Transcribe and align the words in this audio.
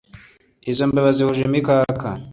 Izo 0.71 0.83
mbeba 0.89 1.09
zihuje 1.17 1.41
imikaka, 1.45 2.07